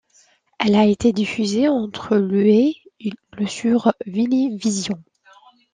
[0.57, 2.73] Elle a été diffusée entre le et
[3.37, 4.97] le sur Venevisión.